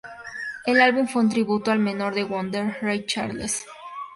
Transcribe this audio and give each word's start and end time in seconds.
El 0.65 0.81
álbum 0.81 1.07
fue 1.07 1.21
un 1.21 1.29
tributo 1.29 1.69
al 1.69 1.77
mentor 1.77 2.15
de 2.15 2.23
Wonder, 2.23 2.75
Ray 2.81 3.05
Charles. 3.05 3.67